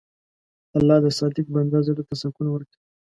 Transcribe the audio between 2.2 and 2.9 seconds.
سکون ورکوي.